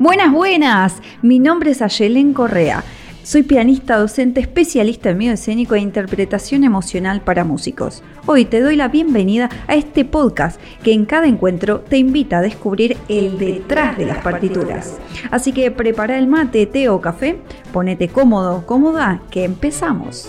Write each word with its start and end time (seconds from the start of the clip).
Buenas, 0.00 0.32
buenas. 0.32 1.02
Mi 1.22 1.40
nombre 1.40 1.72
es 1.72 1.82
Ayelen 1.82 2.32
Correa. 2.32 2.84
Soy 3.24 3.42
pianista, 3.42 3.98
docente, 3.98 4.40
especialista 4.40 5.10
en 5.10 5.18
medio 5.18 5.32
escénico 5.32 5.74
e 5.74 5.80
interpretación 5.80 6.62
emocional 6.62 7.20
para 7.20 7.42
músicos. 7.42 8.04
Hoy 8.24 8.44
te 8.44 8.60
doy 8.60 8.76
la 8.76 8.86
bienvenida 8.86 9.50
a 9.66 9.74
este 9.74 10.04
podcast 10.04 10.60
que 10.84 10.92
en 10.92 11.04
cada 11.04 11.26
encuentro 11.26 11.80
te 11.80 11.98
invita 11.98 12.38
a 12.38 12.42
descubrir 12.42 12.96
el 13.08 13.38
detrás 13.38 13.98
de 13.98 14.06
las 14.06 14.18
partituras. 14.18 14.96
Así 15.32 15.50
que 15.50 15.72
prepara 15.72 16.16
el 16.16 16.28
mate, 16.28 16.64
té 16.66 16.88
o 16.88 17.00
café, 17.00 17.40
ponete 17.72 18.06
cómodo, 18.06 18.64
cómoda, 18.66 19.20
que 19.32 19.42
empezamos. 19.42 20.28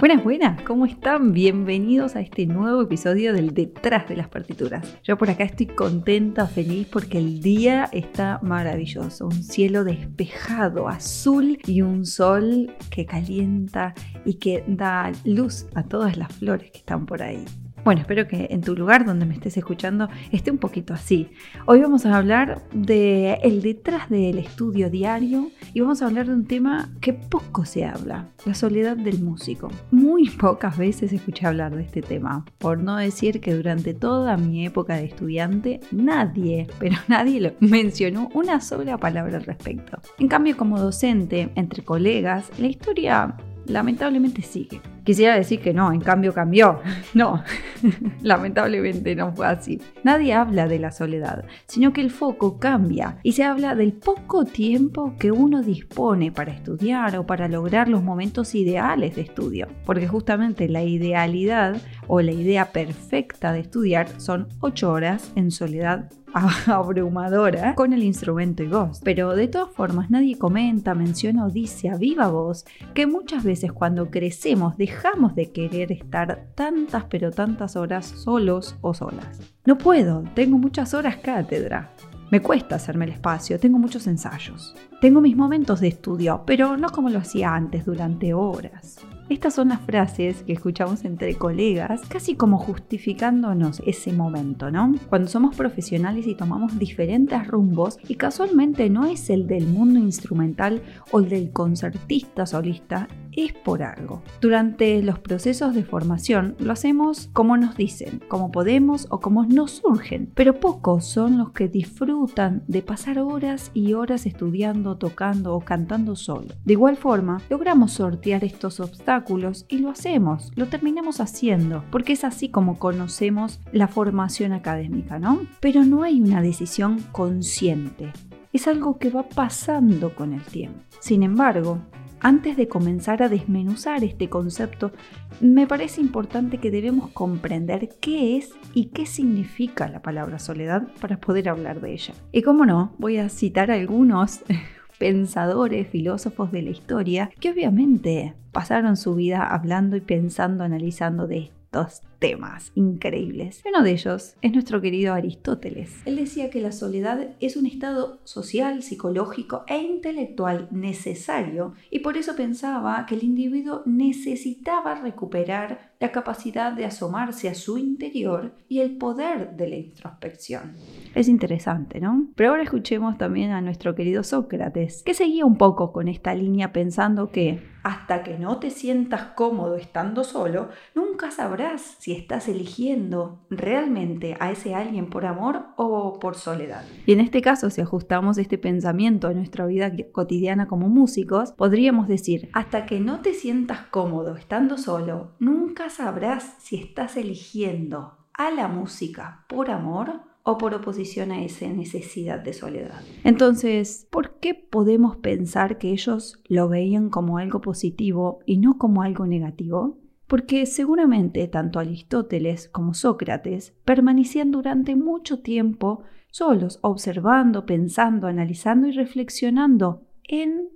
Buenas, 0.00 0.24
buenas, 0.24 0.62
¿cómo 0.62 0.86
están? 0.86 1.34
Bienvenidos 1.34 2.16
a 2.16 2.20
este 2.20 2.46
nuevo 2.46 2.80
episodio 2.80 3.34
del 3.34 3.52
Detrás 3.52 4.08
de 4.08 4.16
las 4.16 4.28
Partituras. 4.28 4.98
Yo 5.04 5.18
por 5.18 5.28
acá 5.28 5.44
estoy 5.44 5.66
contenta, 5.66 6.46
feliz 6.46 6.88
porque 6.90 7.18
el 7.18 7.42
día 7.42 7.86
está 7.92 8.40
maravilloso. 8.42 9.26
Un 9.26 9.42
cielo 9.42 9.84
despejado, 9.84 10.88
azul 10.88 11.58
y 11.66 11.82
un 11.82 12.06
sol 12.06 12.74
que 12.88 13.04
calienta 13.04 13.92
y 14.24 14.38
que 14.38 14.64
da 14.66 15.12
luz 15.26 15.66
a 15.74 15.82
todas 15.82 16.16
las 16.16 16.32
flores 16.32 16.70
que 16.70 16.78
están 16.78 17.04
por 17.04 17.22
ahí. 17.22 17.44
Bueno, 17.82 18.02
espero 18.02 18.28
que 18.28 18.48
en 18.50 18.60
tu 18.60 18.76
lugar 18.76 19.06
donde 19.06 19.24
me 19.24 19.34
estés 19.34 19.56
escuchando 19.56 20.08
esté 20.32 20.50
un 20.50 20.58
poquito 20.58 20.92
así. 20.92 21.30
Hoy 21.64 21.80
vamos 21.80 22.04
a 22.04 22.14
hablar 22.14 22.62
de 22.72 23.34
el 23.42 23.62
detrás 23.62 24.10
del 24.10 24.38
estudio 24.38 24.90
diario 24.90 25.50
y 25.72 25.80
vamos 25.80 26.02
a 26.02 26.06
hablar 26.06 26.26
de 26.26 26.34
un 26.34 26.44
tema 26.44 26.90
que 27.00 27.14
poco 27.14 27.64
se 27.64 27.86
habla, 27.86 28.28
la 28.44 28.54
soledad 28.54 28.98
del 28.98 29.22
músico. 29.22 29.70
Muy 29.90 30.28
pocas 30.28 30.76
veces 30.76 31.12
escuché 31.14 31.46
hablar 31.46 31.74
de 31.74 31.82
este 31.82 32.02
tema, 32.02 32.44
por 32.58 32.78
no 32.78 32.96
decir 32.96 33.40
que 33.40 33.54
durante 33.54 33.94
toda 33.94 34.36
mi 34.36 34.66
época 34.66 34.96
de 34.96 35.06
estudiante 35.06 35.80
nadie, 35.90 36.66
pero 36.78 36.96
nadie 37.08 37.40
lo 37.40 37.52
mencionó 37.60 38.28
una 38.34 38.60
sola 38.60 38.98
palabra 38.98 39.38
al 39.38 39.44
respecto. 39.44 40.00
En 40.18 40.28
cambio, 40.28 40.54
como 40.54 40.78
docente, 40.78 41.50
entre 41.54 41.82
colegas, 41.82 42.50
la 42.58 42.66
historia 42.66 43.36
lamentablemente 43.70 44.42
sigue. 44.42 44.80
Quisiera 45.04 45.34
decir 45.34 45.60
que 45.60 45.72
no, 45.72 45.92
en 45.92 46.00
cambio 46.00 46.32
cambió. 46.32 46.80
No, 47.12 47.42
lamentablemente 48.22 49.16
no 49.16 49.32
fue 49.32 49.46
así. 49.46 49.80
Nadie 50.04 50.32
habla 50.32 50.68
de 50.68 50.78
la 50.78 50.92
soledad, 50.92 51.44
sino 51.66 51.92
que 51.92 52.00
el 52.00 52.10
foco 52.10 52.58
cambia 52.58 53.18
y 53.22 53.32
se 53.32 53.42
habla 53.42 53.74
del 53.74 53.92
poco 53.92 54.44
tiempo 54.44 55.14
que 55.18 55.32
uno 55.32 55.62
dispone 55.62 56.30
para 56.30 56.52
estudiar 56.52 57.16
o 57.16 57.26
para 57.26 57.48
lograr 57.48 57.88
los 57.88 58.02
momentos 58.02 58.54
ideales 58.54 59.16
de 59.16 59.22
estudio. 59.22 59.66
Porque 59.84 60.06
justamente 60.06 60.68
la 60.68 60.84
idealidad 60.84 61.76
o 62.06 62.20
la 62.20 62.32
idea 62.32 62.72
perfecta 62.72 63.52
de 63.52 63.60
estudiar 63.60 64.08
son 64.20 64.48
8 64.60 64.90
horas 64.90 65.32
en 65.34 65.50
soledad 65.50 66.10
abrumadora 66.66 67.74
con 67.74 67.92
el 67.92 68.02
instrumento 68.02 68.62
y 68.62 68.68
voz. 68.68 69.00
Pero 69.02 69.34
de 69.34 69.48
todas 69.48 69.70
formas 69.70 70.10
nadie 70.10 70.38
comenta, 70.38 70.94
menciona 70.94 71.46
o 71.46 71.50
dice 71.50 71.88
a 71.88 71.96
viva 71.96 72.28
voz 72.28 72.64
que 72.94 73.06
muchas 73.06 73.44
veces 73.44 73.72
cuando 73.72 74.10
crecemos 74.10 74.76
dejamos 74.76 75.34
de 75.34 75.50
querer 75.52 75.92
estar 75.92 76.46
tantas 76.54 77.04
pero 77.04 77.30
tantas 77.30 77.76
horas 77.76 78.06
solos 78.06 78.76
o 78.80 78.94
solas. 78.94 79.40
No 79.64 79.78
puedo, 79.78 80.24
tengo 80.34 80.58
muchas 80.58 80.94
horas 80.94 81.16
cátedra. 81.16 81.90
Me 82.30 82.40
cuesta 82.40 82.76
hacerme 82.76 83.06
el 83.06 83.12
espacio, 83.12 83.58
tengo 83.58 83.78
muchos 83.78 84.06
ensayos. 84.06 84.76
Tengo 85.00 85.20
mis 85.20 85.36
momentos 85.36 85.80
de 85.80 85.88
estudio, 85.88 86.44
pero 86.46 86.76
no 86.76 86.90
como 86.90 87.10
lo 87.10 87.18
hacía 87.18 87.52
antes 87.52 87.84
durante 87.84 88.32
horas. 88.34 88.98
Estas 89.30 89.54
son 89.54 89.68
las 89.68 89.80
frases 89.82 90.42
que 90.42 90.52
escuchamos 90.52 91.04
entre 91.04 91.36
colegas, 91.36 92.00
casi 92.08 92.34
como 92.34 92.58
justificándonos 92.58 93.80
ese 93.86 94.12
momento, 94.12 94.72
¿no? 94.72 94.92
Cuando 95.08 95.28
somos 95.28 95.54
profesionales 95.54 96.26
y 96.26 96.34
tomamos 96.34 96.80
diferentes 96.80 97.46
rumbos 97.46 97.96
y 98.08 98.16
casualmente 98.16 98.90
no 98.90 99.06
es 99.06 99.30
el 99.30 99.46
del 99.46 99.68
mundo 99.68 100.00
instrumental 100.00 100.82
o 101.12 101.20
el 101.20 101.28
del 101.28 101.52
concertista 101.52 102.44
solista, 102.44 103.06
es 103.36 103.52
por 103.52 103.82
algo. 103.82 104.22
Durante 104.40 105.02
los 105.02 105.18
procesos 105.18 105.74
de 105.74 105.84
formación 105.84 106.56
lo 106.58 106.72
hacemos 106.72 107.28
como 107.32 107.56
nos 107.56 107.76
dicen, 107.76 108.20
como 108.28 108.50
podemos 108.50 109.06
o 109.10 109.20
como 109.20 109.44
nos 109.44 109.72
surgen, 109.72 110.30
pero 110.34 110.60
pocos 110.60 111.04
son 111.04 111.38
los 111.38 111.52
que 111.52 111.68
disfrutan 111.68 112.62
de 112.68 112.82
pasar 112.82 113.18
horas 113.18 113.70
y 113.74 113.94
horas 113.94 114.26
estudiando, 114.26 114.96
tocando 114.96 115.54
o 115.54 115.60
cantando 115.60 116.16
solo. 116.16 116.54
De 116.64 116.72
igual 116.72 116.96
forma, 116.96 117.40
logramos 117.48 117.92
sortear 117.92 118.44
estos 118.44 118.80
obstáculos 118.80 119.66
y 119.68 119.78
lo 119.78 119.90
hacemos, 119.90 120.50
lo 120.56 120.66
terminamos 120.66 121.20
haciendo, 121.20 121.84
porque 121.90 122.12
es 122.12 122.24
así 122.24 122.48
como 122.48 122.78
conocemos 122.78 123.60
la 123.72 123.88
formación 123.88 124.52
académica, 124.52 125.18
¿no? 125.18 125.40
Pero 125.60 125.84
no 125.84 126.02
hay 126.02 126.20
una 126.20 126.42
decisión 126.42 127.00
consciente, 127.12 128.12
es 128.52 128.66
algo 128.66 128.98
que 128.98 129.10
va 129.10 129.28
pasando 129.28 130.14
con 130.14 130.32
el 130.32 130.42
tiempo. 130.42 130.80
Sin 131.00 131.22
embargo, 131.22 131.78
antes 132.20 132.56
de 132.56 132.68
comenzar 132.68 133.22
a 133.22 133.28
desmenuzar 133.28 134.04
este 134.04 134.28
concepto, 134.28 134.92
me 135.40 135.66
parece 135.66 136.00
importante 136.00 136.58
que 136.58 136.70
debemos 136.70 137.10
comprender 137.10 137.88
qué 138.00 138.36
es 138.36 138.52
y 138.74 138.86
qué 138.86 139.06
significa 139.06 139.88
la 139.88 140.02
palabra 140.02 140.38
soledad 140.38 140.88
para 141.00 141.18
poder 141.18 141.48
hablar 141.48 141.80
de 141.80 141.92
ella. 141.92 142.14
Y 142.32 142.42
como 142.42 142.66
no, 142.66 142.94
voy 142.98 143.18
a 143.18 143.28
citar 143.28 143.70
algunos 143.70 144.42
pensadores, 144.98 145.88
filósofos 145.88 146.52
de 146.52 146.62
la 146.62 146.70
historia, 146.70 147.30
que 147.40 147.50
obviamente 147.50 148.34
pasaron 148.52 148.96
su 148.96 149.14
vida 149.14 149.46
hablando 149.46 149.96
y 149.96 150.00
pensando, 150.00 150.64
analizando 150.64 151.26
de 151.26 151.50
estos 151.72 152.02
temas 152.20 152.70
increíbles. 152.76 153.62
Uno 153.66 153.82
de 153.82 153.90
ellos 153.90 154.36
es 154.40 154.52
nuestro 154.52 154.80
querido 154.80 155.14
Aristóteles. 155.14 156.02
Él 156.04 156.16
decía 156.16 156.50
que 156.50 156.60
la 156.60 156.70
soledad 156.70 157.30
es 157.40 157.56
un 157.56 157.66
estado 157.66 158.20
social, 158.24 158.82
psicológico 158.82 159.64
e 159.66 159.78
intelectual 159.78 160.68
necesario 160.70 161.74
y 161.90 162.00
por 162.00 162.16
eso 162.16 162.36
pensaba 162.36 163.06
que 163.06 163.16
el 163.16 163.24
individuo 163.24 163.82
necesitaba 163.86 164.94
recuperar 164.94 165.90
la 165.98 166.12
capacidad 166.12 166.72
de 166.72 166.86
asomarse 166.86 167.48
a 167.48 167.54
su 167.54 167.76
interior 167.76 168.54
y 168.68 168.80
el 168.80 168.96
poder 168.96 169.56
de 169.56 169.68
la 169.68 169.76
introspección. 169.76 170.72
Es 171.14 171.28
interesante, 171.28 172.00
¿no? 172.00 172.28
Pero 172.36 172.50
ahora 172.50 172.62
escuchemos 172.62 173.18
también 173.18 173.50
a 173.50 173.60
nuestro 173.60 173.94
querido 173.94 174.22
Sócrates, 174.22 175.02
que 175.02 175.14
seguía 175.14 175.44
un 175.44 175.56
poco 175.56 175.92
con 175.92 176.08
esta 176.08 176.34
línea 176.34 176.72
pensando 176.72 177.30
que 177.30 177.60
hasta 177.82 178.22
que 178.22 178.38
no 178.38 178.58
te 178.58 178.70
sientas 178.70 179.22
cómodo 179.34 179.76
estando 179.76 180.24
solo, 180.24 180.68
nunca 180.94 181.30
sabrás 181.30 181.96
si 181.98 182.09
estás 182.12 182.48
eligiendo 182.48 183.40
realmente 183.50 184.36
a 184.40 184.50
ese 184.50 184.74
alguien 184.74 185.10
por 185.10 185.26
amor 185.26 185.66
o 185.76 186.18
por 186.18 186.34
soledad. 186.34 186.84
Y 187.06 187.12
en 187.12 187.20
este 187.20 187.42
caso, 187.42 187.70
si 187.70 187.80
ajustamos 187.80 188.38
este 188.38 188.58
pensamiento 188.58 189.28
a 189.28 189.34
nuestra 189.34 189.66
vida 189.66 189.92
cotidiana 190.12 190.66
como 190.66 190.88
músicos, 190.88 191.52
podríamos 191.52 192.08
decir, 192.08 192.48
hasta 192.52 192.86
que 192.86 193.00
no 193.00 193.20
te 193.20 193.34
sientas 193.34 193.82
cómodo 193.90 194.36
estando 194.36 194.78
solo, 194.78 195.32
nunca 195.38 195.90
sabrás 195.90 196.56
si 196.58 196.76
estás 196.76 197.16
eligiendo 197.16 198.16
a 198.34 198.50
la 198.50 198.68
música 198.68 199.44
por 199.48 199.70
amor 199.70 200.22
o 200.42 200.58
por 200.58 200.74
oposición 200.74 201.32
a 201.32 201.42
esa 201.42 201.68
necesidad 201.68 202.40
de 202.40 202.52
soledad. 202.52 203.00
Entonces, 203.24 204.06
¿por 204.10 204.38
qué 204.40 204.54
podemos 204.54 205.16
pensar 205.16 205.78
que 205.78 205.90
ellos 205.90 206.42
lo 206.48 206.68
veían 206.68 207.10
como 207.10 207.38
algo 207.38 207.60
positivo 207.60 208.40
y 208.46 208.56
no 208.56 208.78
como 208.78 209.02
algo 209.02 209.26
negativo? 209.26 209.98
Porque 210.30 210.64
seguramente 210.64 211.48
tanto 211.48 211.80
Aristóteles 211.80 212.68
como 212.68 212.94
Sócrates 212.94 213.74
permanecían 213.84 214.52
durante 214.52 214.94
mucho 214.94 215.40
tiempo 215.40 216.04
solos, 216.30 216.78
observando, 216.82 217.66
pensando, 217.66 218.28
analizando 218.28 218.86
y 218.86 218.92
reflexionando 218.92 220.06
en 220.22 220.68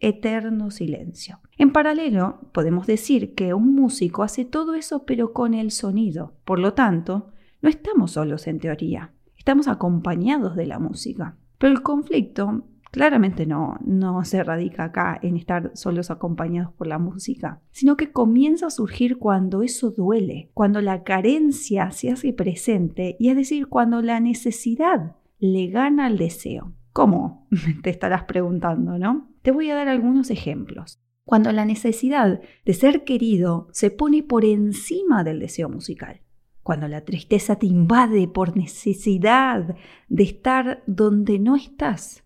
eterno 0.00 0.70
silencio. 0.70 1.40
En 1.58 1.72
paralelo, 1.72 2.40
podemos 2.52 2.86
decir 2.86 3.34
que 3.34 3.52
un 3.52 3.74
músico 3.74 4.22
hace 4.22 4.46
todo 4.46 4.72
eso 4.72 5.04
pero 5.04 5.34
con 5.34 5.52
el 5.52 5.72
sonido. 5.72 6.32
Por 6.46 6.58
lo 6.58 6.72
tanto, 6.72 7.32
no 7.60 7.68
estamos 7.68 8.12
solos 8.12 8.46
en 8.46 8.60
teoría, 8.60 9.12
estamos 9.36 9.68
acompañados 9.68 10.56
de 10.56 10.64
la 10.64 10.78
música. 10.78 11.36
Pero 11.58 11.74
el 11.74 11.82
conflicto 11.82 12.64
claramente 12.92 13.46
no, 13.46 13.78
no 13.84 14.22
se 14.24 14.44
radica 14.44 14.84
acá 14.84 15.18
en 15.22 15.36
estar 15.36 15.72
solos 15.74 16.10
acompañados 16.10 16.72
por 16.74 16.86
la 16.86 16.98
música, 16.98 17.60
sino 17.72 17.96
que 17.96 18.12
comienza 18.12 18.66
a 18.66 18.70
surgir 18.70 19.16
cuando 19.16 19.62
eso 19.62 19.90
duele, 19.90 20.50
cuando 20.54 20.80
la 20.80 21.02
carencia 21.02 21.90
se 21.90 22.10
hace 22.10 22.32
presente 22.34 23.16
y 23.18 23.30
es 23.30 23.36
decir, 23.36 23.66
cuando 23.66 24.02
la 24.02 24.20
necesidad 24.20 25.16
le 25.40 25.68
gana 25.68 26.06
al 26.06 26.18
deseo. 26.18 26.74
¿Cómo? 26.92 27.48
Te 27.82 27.88
estarás 27.88 28.24
preguntando, 28.24 28.98
¿no? 28.98 29.30
Te 29.40 29.50
voy 29.50 29.70
a 29.70 29.74
dar 29.74 29.88
algunos 29.88 30.30
ejemplos. 30.30 31.00
Cuando 31.24 31.50
la 31.50 31.64
necesidad 31.64 32.40
de 32.66 32.74
ser 32.74 33.04
querido 33.04 33.68
se 33.72 33.90
pone 33.90 34.22
por 34.22 34.44
encima 34.44 35.24
del 35.24 35.40
deseo 35.40 35.70
musical. 35.70 36.20
Cuando 36.62 36.88
la 36.88 37.04
tristeza 37.04 37.56
te 37.56 37.66
invade 37.66 38.28
por 38.28 38.56
necesidad 38.56 39.76
de 40.08 40.22
estar 40.22 40.82
donde 40.86 41.38
no 41.38 41.56
estás. 41.56 42.21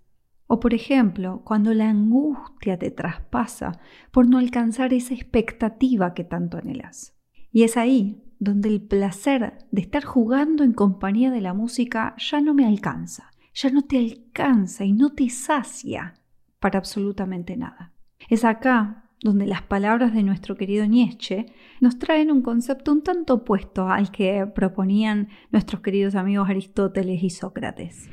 O 0.47 0.61
por 0.61 0.75
ejemplo, 0.75 1.43
cuando 1.45 1.75
la 1.75 1.91
angustia 1.91 2.79
te 2.79 2.91
traspasa 2.91 3.81
por 4.13 4.29
no 4.29 4.39
alcanzar 4.39 4.93
esa 4.93 5.15
expectativa 5.15 6.15
que 6.15 6.25
tanto 6.25 6.59
anhelas. 6.59 7.15
Y 7.51 7.65
es 7.65 7.77
ahí 7.77 8.23
donde 8.39 8.69
el 8.69 8.83
placer 8.83 9.59
de 9.71 9.81
estar 9.81 10.05
jugando 10.05 10.63
en 10.63 10.73
compañía 10.73 11.31
de 11.31 11.41
la 11.41 11.55
música 11.55 12.15
ya 12.19 12.41
no 12.41 12.55
me 12.55 12.67
alcanza, 12.67 13.31
ya 13.55 13.71
no 13.71 13.83
te 13.83 13.99
alcanza 13.99 14.85
y 14.85 14.93
no 14.93 15.15
te 15.15 15.29
sacia 15.31 16.15
para 16.61 16.79
absolutamente 16.79 17.57
nada. 17.57 17.93
Es 18.29 18.45
acá 18.45 19.11
donde 19.23 19.47
las 19.47 19.63
palabras 19.63 20.13
de 20.13 20.23
nuestro 20.23 20.57
querido 20.57 20.87
Nietzsche 20.87 21.47
nos 21.81 21.99
traen 21.99 22.31
un 22.31 22.43
concepto 22.43 22.93
un 22.93 23.03
tanto 23.03 23.35
opuesto 23.35 23.89
al 23.89 24.11
que 24.11 24.47
proponían 24.47 25.29
nuestros 25.51 25.81
queridos 25.81 26.15
amigos 26.15 26.49
Aristóteles 26.49 27.23
y 27.23 27.31
Sócrates. 27.31 28.09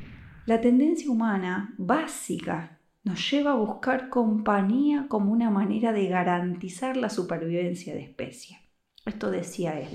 La 0.46 0.60
tendencia 0.60 1.10
humana 1.10 1.74
básica 1.78 2.78
nos 3.06 3.32
lleva 3.32 3.52
a 3.52 3.56
buscar 3.56 4.10
compañía 4.10 5.06
como 5.08 5.32
una 5.32 5.50
manera 5.50 5.94
de 5.94 6.08
garantizar 6.08 6.98
la 6.98 7.10
supervivencia 7.10 7.94
de 7.94 8.02
especie. 8.02 8.58
Esto 9.06 9.32
decía 9.32 9.80
él. 9.80 9.88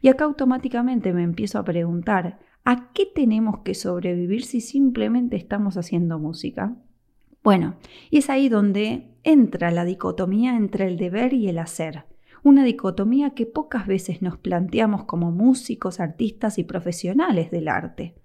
Y 0.00 0.06
acá 0.06 0.22
automáticamente 0.24 1.12
me 1.12 1.24
empiezo 1.24 1.58
a 1.58 1.64
preguntar, 1.64 2.38
¿a 2.64 2.92
qué 2.92 3.06
tenemos 3.12 3.62
que 3.64 3.74
sobrevivir 3.74 4.44
si 4.44 4.60
simplemente 4.60 5.34
estamos 5.34 5.76
haciendo 5.76 6.20
música? 6.20 6.76
Bueno, 7.42 7.74
y 8.08 8.18
es 8.18 8.30
ahí 8.30 8.48
donde 8.48 9.16
entra 9.24 9.72
la 9.72 9.84
dicotomía 9.84 10.56
entre 10.56 10.86
el 10.86 10.96
deber 10.96 11.32
y 11.32 11.48
el 11.48 11.58
hacer. 11.58 12.04
Una 12.44 12.62
dicotomía 12.62 13.30
que 13.30 13.46
pocas 13.46 13.88
veces 13.88 14.22
nos 14.22 14.38
planteamos 14.38 15.06
como 15.06 15.32
músicos, 15.32 15.98
artistas 15.98 16.58
y 16.58 16.62
profesionales 16.62 17.50
del 17.50 17.66
arte. 17.66 18.21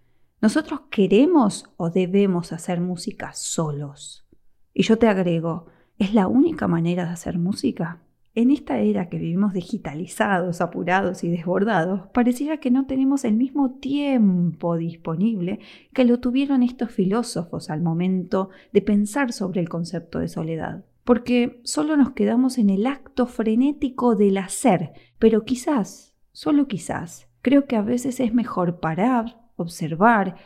¿Nosotros 0.47 0.83
queremos 0.89 1.65
o 1.75 1.89
debemos 1.89 2.53
hacer 2.53 2.79
música 2.79 3.33
solos? 3.33 4.25
Y 4.73 4.83
yo 4.83 4.97
te 4.97 5.09
agrego, 5.09 5.65
¿es 5.99 6.13
la 6.13 6.29
única 6.29 6.69
manera 6.69 7.03
de 7.03 7.11
hacer 7.11 7.37
música? 7.37 7.99
En 8.33 8.51
esta 8.51 8.79
era 8.79 9.09
que 9.09 9.17
vivimos 9.17 9.51
digitalizados, 9.51 10.61
apurados 10.61 11.25
y 11.25 11.29
desbordados, 11.29 12.07
pareciera 12.13 12.61
que 12.61 12.71
no 12.71 12.85
tenemos 12.85 13.25
el 13.25 13.33
mismo 13.33 13.71
tiempo 13.71 14.77
disponible 14.77 15.59
que 15.91 16.05
lo 16.05 16.21
tuvieron 16.21 16.63
estos 16.63 16.91
filósofos 16.91 17.69
al 17.69 17.81
momento 17.81 18.49
de 18.71 18.81
pensar 18.81 19.33
sobre 19.33 19.59
el 19.59 19.67
concepto 19.67 20.19
de 20.19 20.29
soledad. 20.29 20.85
Porque 21.03 21.59
solo 21.65 21.97
nos 21.97 22.11
quedamos 22.11 22.57
en 22.57 22.69
el 22.69 22.87
acto 22.87 23.27
frenético 23.27 24.15
del 24.15 24.37
hacer, 24.37 24.93
pero 25.19 25.43
quizás, 25.43 26.15
solo 26.31 26.69
quizás, 26.69 27.27
creo 27.41 27.65
que 27.65 27.75
a 27.75 27.81
veces 27.81 28.21
es 28.21 28.33
mejor 28.33 28.79
parar, 28.79 29.46
observar 29.57 30.37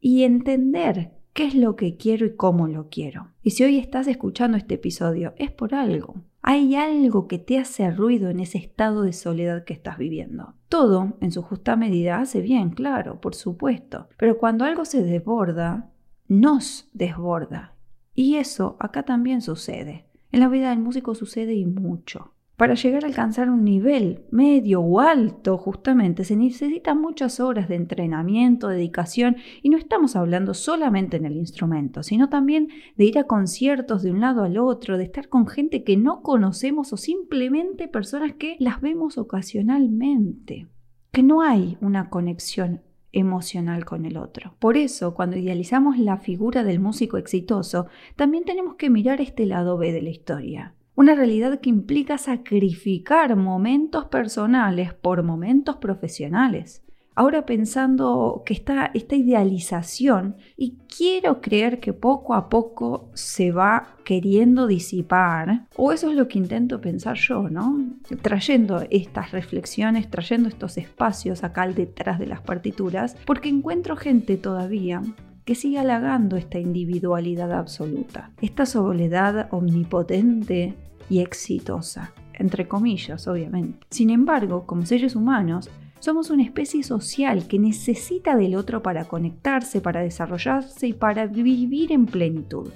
y 0.00 0.24
entender 0.24 1.12
qué 1.32 1.46
es 1.46 1.54
lo 1.54 1.76
que 1.76 1.96
quiero 1.96 2.26
y 2.26 2.36
cómo 2.36 2.68
lo 2.68 2.88
quiero. 2.88 3.28
Y 3.42 3.50
si 3.50 3.64
hoy 3.64 3.78
estás 3.78 4.06
escuchando 4.08 4.56
este 4.56 4.74
episodio, 4.74 5.34
es 5.36 5.50
por 5.50 5.74
algo. 5.74 6.14
Hay 6.42 6.74
algo 6.74 7.28
que 7.28 7.38
te 7.38 7.58
hace 7.58 7.90
ruido 7.90 8.28
en 8.28 8.40
ese 8.40 8.58
estado 8.58 9.02
de 9.02 9.12
soledad 9.12 9.64
que 9.64 9.72
estás 9.72 9.96
viviendo. 9.96 10.54
Todo, 10.68 11.16
en 11.20 11.30
su 11.30 11.42
justa 11.42 11.76
medida, 11.76 12.18
hace 12.18 12.40
bien, 12.40 12.70
claro, 12.70 13.20
por 13.20 13.34
supuesto. 13.34 14.08
Pero 14.16 14.38
cuando 14.38 14.64
algo 14.64 14.84
se 14.84 15.02
desborda, 15.02 15.92
nos 16.26 16.88
desborda. 16.92 17.76
Y 18.14 18.36
eso 18.36 18.76
acá 18.80 19.04
también 19.04 19.40
sucede. 19.40 20.06
En 20.32 20.40
la 20.40 20.48
vida 20.48 20.70
del 20.70 20.80
músico 20.80 21.14
sucede 21.14 21.54
y 21.54 21.64
mucho. 21.64 22.31
Para 22.56 22.74
llegar 22.74 23.04
a 23.04 23.08
alcanzar 23.08 23.48
un 23.48 23.64
nivel 23.64 24.24
medio 24.30 24.82
o 24.82 25.00
alto, 25.00 25.56
justamente, 25.56 26.22
se 26.22 26.36
necesitan 26.36 27.00
muchas 27.00 27.40
horas 27.40 27.66
de 27.68 27.76
entrenamiento, 27.76 28.68
dedicación, 28.68 29.36
y 29.62 29.70
no 29.70 29.78
estamos 29.78 30.16
hablando 30.16 30.52
solamente 30.52 31.16
en 31.16 31.24
el 31.24 31.36
instrumento, 31.36 32.02
sino 32.02 32.28
también 32.28 32.68
de 32.96 33.06
ir 33.06 33.18
a 33.18 33.24
conciertos 33.24 34.02
de 34.02 34.10
un 34.10 34.20
lado 34.20 34.44
al 34.44 34.58
otro, 34.58 34.98
de 34.98 35.04
estar 35.04 35.28
con 35.28 35.46
gente 35.46 35.82
que 35.82 35.96
no 35.96 36.22
conocemos 36.22 36.92
o 36.92 36.98
simplemente 36.98 37.88
personas 37.88 38.34
que 38.34 38.56
las 38.60 38.82
vemos 38.82 39.16
ocasionalmente, 39.16 40.68
que 41.10 41.22
no 41.22 41.40
hay 41.40 41.78
una 41.80 42.10
conexión 42.10 42.82
emocional 43.12 43.86
con 43.86 44.04
el 44.04 44.18
otro. 44.18 44.56
Por 44.58 44.76
eso, 44.76 45.14
cuando 45.14 45.38
idealizamos 45.38 45.98
la 45.98 46.18
figura 46.18 46.64
del 46.64 46.80
músico 46.80 47.16
exitoso, 47.16 47.86
también 48.14 48.44
tenemos 48.44 48.76
que 48.76 48.90
mirar 48.90 49.22
este 49.22 49.46
lado 49.46 49.78
B 49.78 49.90
de 49.90 50.02
la 50.02 50.10
historia 50.10 50.74
una 50.94 51.14
realidad 51.14 51.60
que 51.60 51.70
implica 51.70 52.18
sacrificar 52.18 53.36
momentos 53.36 54.06
personales 54.06 54.92
por 54.94 55.22
momentos 55.22 55.76
profesionales. 55.76 56.82
Ahora 57.14 57.44
pensando 57.44 58.42
que 58.46 58.54
está 58.54 58.90
esta 58.94 59.14
idealización 59.16 60.36
y 60.56 60.78
quiero 60.96 61.42
creer 61.42 61.78
que 61.78 61.92
poco 61.92 62.32
a 62.32 62.48
poco 62.48 63.10
se 63.12 63.52
va 63.52 63.96
queriendo 64.02 64.66
disipar, 64.66 65.66
o 65.76 65.92
eso 65.92 66.10
es 66.10 66.16
lo 66.16 66.26
que 66.26 66.38
intento 66.38 66.80
pensar 66.80 67.16
yo, 67.16 67.50
¿no? 67.50 67.98
Trayendo 68.22 68.82
estas 68.90 69.30
reflexiones, 69.30 70.10
trayendo 70.10 70.48
estos 70.48 70.78
espacios 70.78 71.44
acá 71.44 71.68
detrás 71.68 72.18
de 72.18 72.26
las 72.26 72.40
partituras, 72.40 73.14
porque 73.26 73.50
encuentro 73.50 73.94
gente 73.96 74.38
todavía 74.38 75.02
que 75.44 75.54
sigue 75.54 75.78
halagando 75.78 76.36
esta 76.36 76.58
individualidad 76.58 77.52
absoluta, 77.52 78.30
esta 78.40 78.66
soledad 78.66 79.48
omnipotente 79.50 80.74
y 81.10 81.20
exitosa, 81.20 82.12
entre 82.34 82.68
comillas, 82.68 83.26
obviamente. 83.26 83.86
Sin 83.90 84.10
embargo, 84.10 84.66
como 84.66 84.86
seres 84.86 85.16
humanos, 85.16 85.70
somos 85.98 86.30
una 86.30 86.42
especie 86.42 86.82
social 86.82 87.46
que 87.46 87.58
necesita 87.58 88.36
del 88.36 88.56
otro 88.56 88.82
para 88.82 89.04
conectarse, 89.04 89.80
para 89.80 90.00
desarrollarse 90.00 90.88
y 90.88 90.92
para 90.92 91.26
vivir 91.26 91.92
en 91.92 92.06
plenitud. 92.06 92.70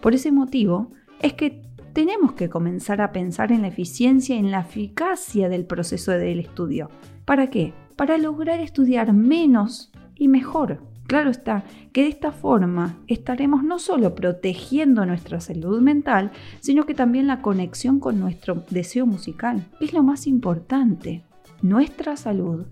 Por 0.00 0.14
ese 0.14 0.32
motivo, 0.32 0.90
es 1.20 1.34
que 1.34 1.62
tenemos 1.92 2.32
que 2.32 2.48
comenzar 2.48 3.00
a 3.00 3.12
pensar 3.12 3.52
en 3.52 3.62
la 3.62 3.68
eficiencia 3.68 4.34
y 4.34 4.38
en 4.38 4.50
la 4.50 4.60
eficacia 4.60 5.48
del 5.48 5.64
proceso 5.64 6.10
del 6.10 6.40
estudio. 6.40 6.90
¿Para 7.24 7.50
qué? 7.50 7.72
Para 7.96 8.18
lograr 8.18 8.60
estudiar 8.60 9.12
menos 9.12 9.92
y 10.16 10.28
mejor. 10.28 10.91
Claro 11.12 11.28
está 11.28 11.64
que 11.92 12.04
de 12.04 12.08
esta 12.08 12.32
forma 12.32 12.96
estaremos 13.06 13.62
no 13.62 13.78
solo 13.78 14.14
protegiendo 14.14 15.04
nuestra 15.04 15.42
salud 15.42 15.82
mental, 15.82 16.30
sino 16.60 16.86
que 16.86 16.94
también 16.94 17.26
la 17.26 17.42
conexión 17.42 18.00
con 18.00 18.18
nuestro 18.18 18.64
deseo 18.70 19.04
musical. 19.04 19.62
Es 19.78 19.92
lo 19.92 20.02
más 20.02 20.26
importante, 20.26 21.22
nuestra 21.60 22.16
salud 22.16 22.64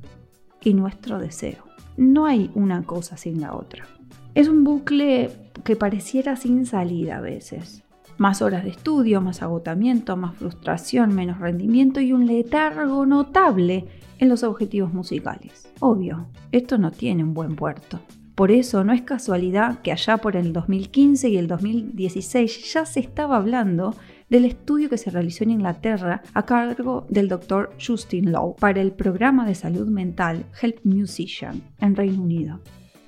y 0.63 0.73
nuestro 0.73 1.19
deseo. 1.19 1.65
No 1.99 2.25
hay 2.25 2.51
una 2.55 2.83
cosa 2.83 3.19
sin 3.19 3.43
la 3.43 3.55
otra. 3.55 3.87
Es 4.35 4.49
un 4.49 4.65
bucle 4.65 5.29
que 5.63 5.77
pareciera 5.77 6.35
sin 6.37 6.65
salida 6.65 7.19
a 7.19 7.21
veces. 7.21 7.83
Más 8.17 8.41
horas 8.41 8.65
de 8.65 8.71
estudio, 8.71 9.21
más 9.21 9.43
agotamiento, 9.43 10.17
más 10.17 10.35
frustración, 10.35 11.15
menos 11.15 11.41
rendimiento 11.41 12.01
y 12.01 12.15
un 12.15 12.27
letargo 12.27 13.05
notable 13.05 13.85
en 14.19 14.31
los 14.31 14.45
objetivos 14.45 14.95
musicales. 14.95 15.71
Obvio, 15.81 16.29
esto 16.53 16.79
no 16.79 16.91
tiene 16.91 17.23
un 17.23 17.35
buen 17.35 17.55
puerto. 17.55 18.01
Por 18.41 18.53
eso 18.53 18.85
no 18.85 18.95
es 18.95 19.03
casualidad 19.03 19.83
que 19.83 19.93
allá 19.93 20.17
por 20.17 20.35
el 20.35 20.55
2015 20.55 21.29
y 21.29 21.37
el 21.37 21.47
2016 21.47 22.73
ya 22.73 22.87
se 22.87 22.99
estaba 22.99 23.37
hablando 23.37 23.95
del 24.31 24.47
estudio 24.47 24.89
que 24.89 24.97
se 24.97 25.11
realizó 25.11 25.45
en 25.45 25.51
Inglaterra 25.51 26.23
a 26.33 26.47
cargo 26.47 27.05
del 27.11 27.29
doctor 27.29 27.71
Justin 27.79 28.33
Lowe 28.33 28.57
para 28.59 28.81
el 28.81 28.93
programa 28.93 29.45
de 29.45 29.55
salud 29.55 29.89
mental 29.89 30.47
Help 30.59 30.79
Musician 30.87 31.61
en 31.81 31.95
Reino 31.95 32.23
Unido. 32.23 32.61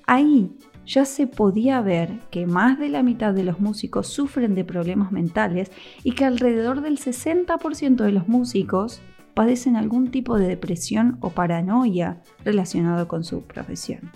Ahí 0.07 0.51
ya 0.85 1.07
se 1.07 1.27
podía 1.27 1.81
ver 1.81 2.11
que 2.31 2.47
más 2.47 2.79
de 2.79 2.91
la 2.91 3.03
mitad 3.03 3.33
de 3.33 3.45
los 3.45 3.59
músicos 3.59 4.09
sufren 4.09 4.55
de 4.55 4.67
problemas 4.67 5.13
mentales 5.13 5.73
y 6.05 6.13
que 6.13 6.27
alrededor 6.27 6.83
del 6.83 6.99
60% 6.99 8.05
de 8.05 8.13
los 8.13 8.29
músicos 8.29 9.01
padecen 9.33 9.77
algún 9.77 10.11
tipo 10.11 10.37
de 10.37 10.49
depresión 10.49 11.17
o 11.21 11.31
paranoia 11.31 12.21
relacionado 12.45 13.09
con 13.09 13.25
su 13.25 13.45
profesión 13.45 14.11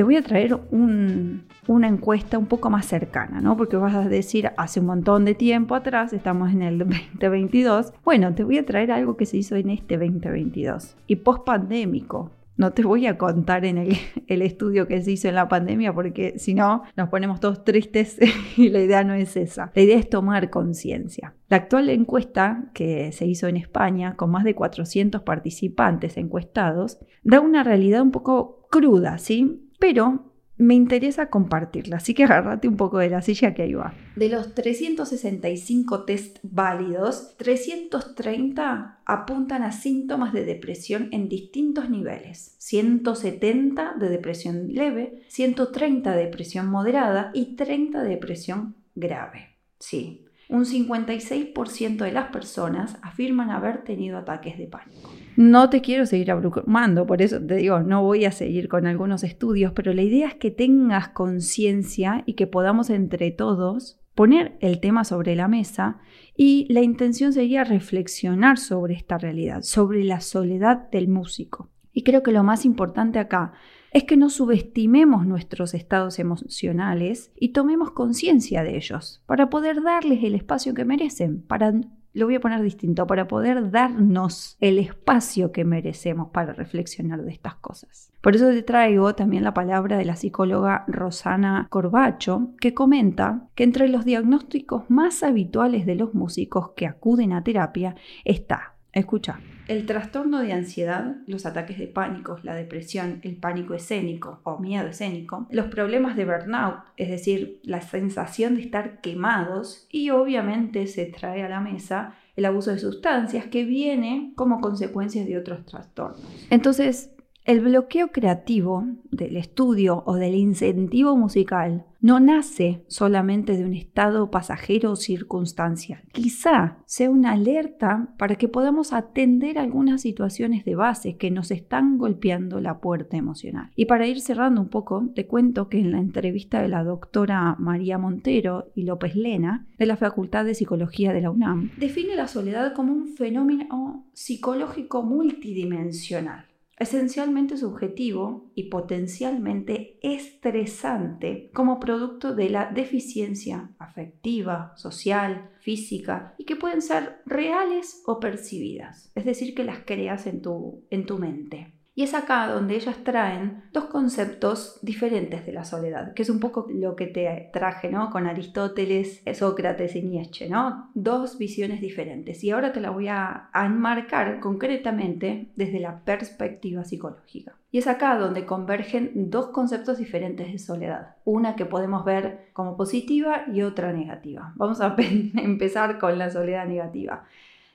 te 0.00 0.04
voy 0.04 0.16
a 0.16 0.22
traer 0.22 0.58
una 0.70 1.86
encuesta 1.86 2.38
un 2.38 2.46
poco 2.46 2.70
más 2.70 2.86
cercana, 2.86 3.42
¿no? 3.42 3.58
Porque 3.58 3.76
vas 3.76 3.94
a 3.94 4.08
decir, 4.08 4.50
hace 4.56 4.80
un 4.80 4.86
montón 4.86 5.26
de 5.26 5.34
tiempo 5.34 5.74
atrás, 5.74 6.14
estamos 6.14 6.52
en 6.52 6.62
el 6.62 6.78
2022. 7.18 7.92
Bueno, 8.02 8.34
te 8.34 8.42
voy 8.42 8.56
a 8.56 8.64
traer 8.64 8.92
algo 8.92 9.18
que 9.18 9.26
se 9.26 9.36
hizo 9.36 9.56
en 9.56 9.68
este 9.68 9.98
2022 9.98 10.96
y 11.06 11.16
post 11.16 11.44
pandémico. 11.44 12.30
No 12.56 12.72
te 12.72 12.82
voy 12.82 13.06
a 13.08 13.18
contar 13.18 13.66
en 13.66 13.76
el, 13.76 13.94
el 14.26 14.40
estudio 14.40 14.88
que 14.88 15.02
se 15.02 15.10
hizo 15.10 15.28
en 15.28 15.34
la 15.34 15.48
pandemia 15.48 15.92
porque 15.92 16.38
si 16.38 16.54
no 16.54 16.84
nos 16.96 17.10
ponemos 17.10 17.38
todos 17.38 17.62
tristes 17.62 18.16
y 18.56 18.70
la 18.70 18.80
idea 18.80 19.04
no 19.04 19.12
es 19.12 19.36
esa. 19.36 19.70
La 19.74 19.82
idea 19.82 19.98
es 19.98 20.08
tomar 20.08 20.48
conciencia. 20.48 21.34
La 21.50 21.58
actual 21.58 21.90
encuesta 21.90 22.70
que 22.72 23.12
se 23.12 23.26
hizo 23.26 23.48
en 23.48 23.58
España 23.58 24.16
con 24.16 24.30
más 24.30 24.44
de 24.44 24.54
400 24.54 25.20
participantes 25.20 26.16
encuestados 26.16 27.00
da 27.22 27.40
una 27.40 27.62
realidad 27.64 28.00
un 28.00 28.12
poco 28.12 28.66
cruda, 28.70 29.18
¿sí? 29.18 29.66
Pero 29.80 30.30
me 30.60 30.74
interesa 30.74 31.30
compartirla, 31.30 31.96
así 31.96 32.12
que 32.12 32.24
agárrate 32.24 32.68
un 32.68 32.76
poco 32.76 32.98
de 32.98 33.08
la 33.08 33.22
silla 33.22 33.54
que 33.54 33.62
ahí 33.62 33.72
va. 33.72 33.94
De 34.14 34.28
los 34.28 34.54
365 34.54 36.04
test 36.04 36.38
válidos, 36.42 37.34
330 37.38 39.00
apuntan 39.06 39.62
a 39.62 39.72
síntomas 39.72 40.34
de 40.34 40.44
depresión 40.44 41.08
en 41.12 41.30
distintos 41.30 41.88
niveles, 41.88 42.56
170 42.58 43.94
de 43.98 44.08
depresión 44.10 44.68
leve, 44.74 45.22
130 45.28 46.14
de 46.14 46.24
depresión 46.24 46.66
moderada 46.66 47.30
y 47.32 47.56
30 47.56 48.02
de 48.02 48.10
depresión 48.10 48.74
grave. 48.94 49.56
Sí, 49.78 50.26
un 50.50 50.66
56% 50.66 52.04
de 52.04 52.12
las 52.12 52.30
personas 52.30 52.98
afirman 53.00 53.50
haber 53.50 53.82
tenido 53.82 54.18
ataques 54.18 54.58
de 54.58 54.66
pánico. 54.66 55.10
No 55.36 55.70
te 55.70 55.80
quiero 55.80 56.06
seguir 56.06 56.30
abrumando, 56.30 57.06
por 57.06 57.22
eso 57.22 57.40
te 57.40 57.56
digo, 57.56 57.80
no 57.80 58.02
voy 58.02 58.24
a 58.24 58.32
seguir 58.32 58.68
con 58.68 58.86
algunos 58.86 59.24
estudios, 59.24 59.72
pero 59.72 59.94
la 59.94 60.02
idea 60.02 60.28
es 60.28 60.34
que 60.34 60.50
tengas 60.50 61.08
conciencia 61.08 62.22
y 62.26 62.34
que 62.34 62.46
podamos 62.46 62.90
entre 62.90 63.30
todos 63.30 64.00
poner 64.14 64.56
el 64.60 64.80
tema 64.80 65.04
sobre 65.04 65.34
la 65.36 65.48
mesa 65.48 65.98
y 66.36 66.66
la 66.70 66.82
intención 66.82 67.32
sería 67.32 67.64
reflexionar 67.64 68.58
sobre 68.58 68.94
esta 68.94 69.18
realidad, 69.18 69.62
sobre 69.62 70.04
la 70.04 70.20
soledad 70.20 70.90
del 70.90 71.08
músico. 71.08 71.70
Y 71.92 72.02
creo 72.02 72.22
que 72.22 72.32
lo 72.32 72.44
más 72.44 72.64
importante 72.64 73.18
acá 73.18 73.52
es 73.92 74.04
que 74.04 74.16
no 74.16 74.30
subestimemos 74.30 75.26
nuestros 75.26 75.74
estados 75.74 76.18
emocionales 76.18 77.32
y 77.34 77.48
tomemos 77.48 77.90
conciencia 77.90 78.62
de 78.62 78.76
ellos 78.76 79.22
para 79.26 79.50
poder 79.50 79.82
darles 79.82 80.22
el 80.22 80.34
espacio 80.34 80.74
que 80.74 80.84
merecen, 80.84 81.42
para 81.42 81.72
lo 82.12 82.26
voy 82.26 82.34
a 82.34 82.40
poner 82.40 82.62
distinto, 82.62 83.06
para 83.06 83.28
poder 83.28 83.70
darnos 83.70 84.56
el 84.60 84.78
espacio 84.78 85.52
que 85.52 85.64
merecemos 85.64 86.30
para 86.30 86.52
reflexionar 86.52 87.22
de 87.22 87.32
estas 87.32 87.54
cosas. 87.56 88.12
Por 88.20 88.36
eso 88.36 88.48
te 88.48 88.62
traigo 88.62 89.14
también 89.14 89.44
la 89.44 89.54
palabra 89.54 89.96
de 89.96 90.04
la 90.04 90.16
psicóloga 90.16 90.84
Rosana 90.88 91.66
Corbacho, 91.70 92.50
que 92.60 92.74
comenta 92.74 93.48
que 93.54 93.64
entre 93.64 93.88
los 93.88 94.04
diagnósticos 94.04 94.90
más 94.90 95.22
habituales 95.22 95.86
de 95.86 95.94
los 95.94 96.14
músicos 96.14 96.70
que 96.76 96.86
acuden 96.86 97.32
a 97.32 97.42
terapia 97.42 97.94
está 98.24 98.74
Escucha, 98.92 99.38
el 99.70 99.86
trastorno 99.86 100.40
de 100.40 100.52
ansiedad, 100.52 101.14
los 101.28 101.46
ataques 101.46 101.78
de 101.78 101.86
pánico, 101.86 102.40
la 102.42 102.56
depresión, 102.56 103.20
el 103.22 103.36
pánico 103.36 103.72
escénico 103.72 104.40
o 104.42 104.58
miedo 104.58 104.88
escénico, 104.88 105.46
los 105.48 105.66
problemas 105.66 106.16
de 106.16 106.24
burnout, 106.24 106.80
es 106.96 107.08
decir, 107.08 107.60
la 107.62 107.80
sensación 107.80 108.56
de 108.56 108.62
estar 108.62 109.00
quemados 109.00 109.86
y 109.88 110.10
obviamente 110.10 110.88
se 110.88 111.04
trae 111.04 111.44
a 111.44 111.48
la 111.48 111.60
mesa 111.60 112.14
el 112.34 112.46
abuso 112.46 112.72
de 112.72 112.80
sustancias 112.80 113.46
que 113.46 113.64
viene 113.64 114.32
como 114.34 114.60
consecuencia 114.60 115.24
de 115.24 115.38
otros 115.38 115.64
trastornos. 115.64 116.20
Entonces, 116.50 117.12
el 117.44 117.60
bloqueo 117.60 118.08
creativo 118.08 118.86
del 119.10 119.36
estudio 119.36 120.02
o 120.06 120.14
del 120.16 120.34
incentivo 120.34 121.16
musical 121.16 121.86
no 122.00 122.18
nace 122.20 122.84
solamente 122.86 123.56
de 123.56 123.64
un 123.64 123.74
estado 123.74 124.30
pasajero 124.30 124.92
o 124.92 124.96
circunstancial. 124.96 126.02
Quizá 126.12 126.78
sea 126.86 127.10
una 127.10 127.32
alerta 127.32 128.14
para 128.18 128.36
que 128.36 128.48
podamos 128.48 128.92
atender 128.92 129.58
algunas 129.58 130.02
situaciones 130.02 130.64
de 130.64 130.74
base 130.74 131.16
que 131.16 131.30
nos 131.30 131.50
están 131.50 131.98
golpeando 131.98 132.60
la 132.60 132.80
puerta 132.80 133.16
emocional. 133.16 133.70
Y 133.76 133.84
para 133.84 134.06
ir 134.06 134.20
cerrando 134.20 134.60
un 134.60 134.68
poco, 134.68 135.10
te 135.14 135.26
cuento 135.26 135.68
que 135.68 135.78
en 135.78 135.92
la 135.92 135.98
entrevista 135.98 136.62
de 136.62 136.68
la 136.68 136.84
doctora 136.84 137.56
María 137.58 137.98
Montero 137.98 138.70
y 138.74 138.84
López 138.84 139.14
Lena, 139.14 139.66
de 139.78 139.86
la 139.86 139.96
Facultad 139.96 140.44
de 140.44 140.54
Psicología 140.54 141.12
de 141.12 141.20
la 141.20 141.30
UNAM, 141.30 141.70
define 141.76 142.16
la 142.16 142.28
soledad 142.28 142.74
como 142.74 142.92
un 142.92 143.08
fenómeno 143.08 144.06
psicológico 144.12 145.02
multidimensional 145.02 146.49
esencialmente 146.80 147.58
subjetivo 147.58 148.50
y 148.54 148.70
potencialmente 148.70 149.98
estresante 150.02 151.50
como 151.52 151.78
producto 151.78 152.34
de 152.34 152.48
la 152.48 152.72
deficiencia 152.72 153.70
afectiva, 153.78 154.72
social, 154.76 155.50
física 155.60 156.34
y 156.38 156.44
que 156.44 156.56
pueden 156.56 156.80
ser 156.80 157.20
reales 157.26 158.02
o 158.06 158.18
percibidas, 158.18 159.12
es 159.14 159.26
decir, 159.26 159.54
que 159.54 159.62
las 159.62 159.84
creas 159.84 160.26
en 160.26 160.40
tu, 160.40 160.86
en 160.90 161.04
tu 161.04 161.18
mente. 161.18 161.74
Y 161.94 162.04
es 162.04 162.14
acá 162.14 162.46
donde 162.46 162.76
ellas 162.76 162.96
traen 163.02 163.64
dos 163.72 163.86
conceptos 163.86 164.78
diferentes 164.80 165.44
de 165.44 165.52
la 165.52 165.64
soledad, 165.64 166.14
que 166.14 166.22
es 166.22 166.30
un 166.30 166.38
poco 166.38 166.66
lo 166.70 166.94
que 166.94 167.08
te 167.08 167.50
traje, 167.52 167.90
¿no? 167.90 168.10
Con 168.10 168.26
Aristóteles, 168.26 169.22
Sócrates 169.34 169.96
y 169.96 170.02
Nietzsche, 170.02 170.48
¿no? 170.48 170.90
Dos 170.94 171.36
visiones 171.36 171.80
diferentes. 171.80 172.44
Y 172.44 172.52
ahora 172.52 172.72
te 172.72 172.80
la 172.80 172.90
voy 172.90 173.08
a, 173.08 173.50
enmarcar 173.52 174.40
concretamente 174.40 175.50
desde 175.56 175.80
la 175.80 176.00
perspectiva 176.04 176.84
psicológica. 176.84 177.56
Y 177.72 177.78
es 177.78 177.86
acá 177.86 178.16
donde 178.16 178.46
convergen 178.46 179.30
dos 179.30 179.48
conceptos 179.48 179.98
diferentes 179.98 180.50
de 180.52 180.58
soledad. 180.58 181.16
Una 181.24 181.56
que 181.56 181.66
podemos 181.66 182.04
ver 182.04 182.50
como 182.52 182.76
positiva 182.76 183.44
y 183.52 183.62
otra 183.62 183.92
negativa. 183.92 184.52
Vamos 184.56 184.80
a 184.80 184.94
empezar 185.34 185.98
con 185.98 186.18
la 186.18 186.30
soledad 186.30 186.66
negativa. 186.66 187.24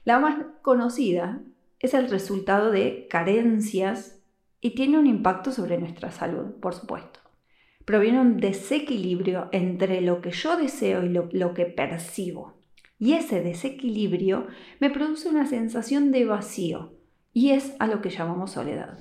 La 0.06 0.20
más 0.20 0.38
conocida 0.62 1.42
es 1.86 1.94
el 1.94 2.10
resultado 2.10 2.72
de 2.72 3.08
carencias 3.10 4.22
y 4.62 4.72
tiene 4.72 4.98
un 4.98 5.08
impacto 5.08 5.52
sobre 5.52 5.78
nuestra 5.78 6.12
salud, 6.12 6.56
por 6.60 6.74
supuesto. 6.74 7.20
Proviene 7.86 8.20
un 8.20 8.38
desequilibrio 8.38 9.48
entre 9.52 10.02
lo 10.02 10.22
que 10.22 10.32
yo 10.32 10.58
deseo 10.58 11.04
y 11.06 11.10
lo, 11.10 11.54
que 11.54 11.66
percibo. 11.66 12.54
Y 12.98 13.14
ese 13.14 13.42
desequilibrio 13.42 14.48
me 14.80 14.90
produce 14.90 15.30
una 15.30 15.46
sensación 15.46 16.12
de 16.12 16.26
vacío 16.26 16.94
y 17.32 17.52
es 17.52 17.76
a 17.80 17.86
lo 17.86 18.02
que 18.02 18.10
llamamos 18.10 18.52
soledad. 18.52 18.98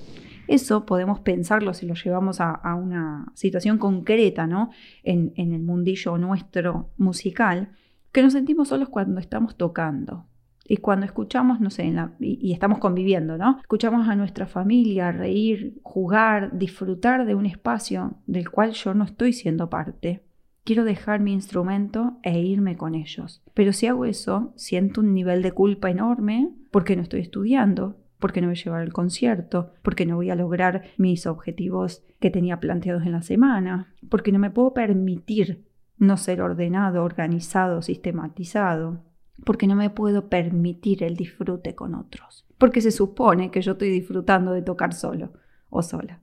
Eso 0.48 0.84
podemos 0.84 1.20
pensarlo 1.20 1.72
si 1.72 1.86
lo 1.86 1.94
llevamos 1.94 2.40
a, 2.40 2.74
una 2.74 3.32
situación 3.34 3.78
concreta, 3.78 4.46
¿no? 4.46 4.70
En, 5.02 5.32
el 5.36 5.62
mundillo 5.62 6.18
nuestro 6.18 6.90
musical, 6.98 7.70
que 8.12 8.22
nos 8.22 8.34
sentimos 8.34 8.68
solos 8.68 8.90
cuando 8.90 9.18
estamos 9.18 9.56
tocando, 9.56 10.26
y 10.66 10.78
cuando 10.78 11.04
escuchamos, 11.04 11.60
no 11.60 11.70
sé, 11.70 11.92
y, 12.20 12.52
estamos 12.52 12.78
conviviendo, 12.78 13.36
¿no? 13.36 13.58
Escuchamos 13.60 14.08
a 14.08 14.16
nuestra 14.16 14.46
familia 14.46 15.12
reír, 15.12 15.78
jugar, 15.82 16.56
disfrutar 16.56 17.26
de 17.26 17.34
un 17.34 17.44
espacio 17.44 18.14
del 18.26 18.50
cual 18.50 18.72
yo 18.72 18.94
no 18.94 19.04
estoy 19.04 19.34
siendo 19.34 19.68
parte. 19.68 20.22
Quiero 20.64 20.84
dejar 20.84 21.20
mi 21.20 21.34
instrumento 21.34 22.16
e 22.22 22.40
irme 22.40 22.78
con 22.78 22.94
ellos. 22.94 23.42
Pero 23.52 23.74
si 23.74 23.86
hago 23.86 24.06
eso, 24.06 24.54
siento 24.56 25.02
un 25.02 25.12
nivel 25.12 25.42
de 25.42 25.52
culpa 25.52 25.90
enorme 25.90 26.48
porque 26.70 26.96
no 26.96 27.02
estoy 27.02 27.20
estudiando, 27.20 27.98
porque 28.18 28.40
no 28.40 28.46
voy 28.46 28.56
a 28.56 28.64
llevar 28.64 28.82
el 28.82 28.92
concierto, 28.94 29.72
porque 29.82 30.06
no 30.06 30.16
voy 30.16 30.30
a 30.30 30.34
lograr 30.34 30.84
mis 30.96 31.26
objetivos 31.26 32.02
que 32.20 32.30
tenía 32.30 32.60
planteados 32.60 33.04
en 33.04 33.12
la 33.12 33.20
semana, 33.20 33.92
porque 34.08 34.32
no 34.32 34.38
me 34.38 34.50
puedo 34.50 34.72
permitir 34.72 35.66
no 35.98 36.16
ser 36.16 36.40
ordenado, 36.40 37.04
organizado, 37.04 37.82
sistematizado 37.82 39.02
porque 39.44 39.66
no 39.66 39.76
me 39.76 39.90
puedo 39.90 40.28
permitir 40.28 41.02
el 41.02 41.16
disfrute 41.16 41.74
con 41.74 41.94
otros, 41.94 42.46
porque 42.58 42.80
se 42.80 42.90
supone 42.90 43.50
que 43.50 43.62
yo 43.62 43.72
estoy 43.72 43.90
disfrutando 43.90 44.52
de 44.52 44.62
tocar 44.62 44.94
solo 44.94 45.32
o 45.70 45.82
sola. 45.82 46.22